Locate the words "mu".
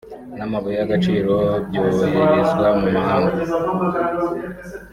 2.79-2.87